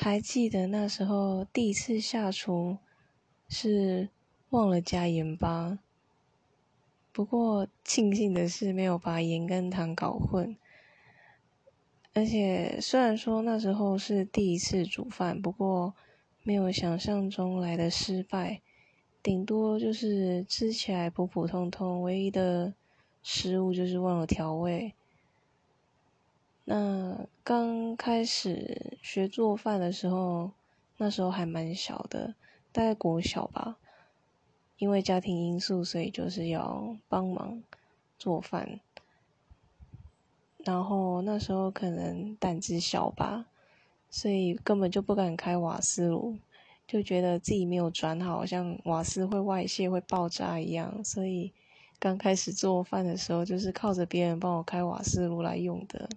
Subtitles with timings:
[0.00, 2.78] 还记得那时候第一次下厨
[3.48, 4.08] 是
[4.50, 5.80] 忘了加盐巴，
[7.10, 10.56] 不过庆幸的是没有把盐跟糖搞混。
[12.14, 15.92] 而且虽然说那时候是第一次煮饭，不过
[16.44, 18.62] 没有想象中来的失败，
[19.20, 22.72] 顶多就是吃起来普普通通，唯一的
[23.24, 24.94] 失误就是忘了调味。
[26.64, 30.50] 那刚开始学做饭的时候，
[30.98, 32.34] 那时候还蛮小的，
[32.70, 33.78] 大概国小吧，
[34.76, 37.62] 因为家庭因素，所以就是要帮忙
[38.18, 38.80] 做饭。
[40.58, 43.46] 然后那时候可能胆子小吧，
[44.10, 46.36] 所以根本就不敢开瓦斯炉，
[46.86, 51.02] 就觉得自己没有转好，像瓦斯会外泄会爆炸一样。
[51.02, 51.50] 所以
[51.98, 56.10] 刚开始做饭的时候，就是靠着别人帮我开瓦斯炉来用的。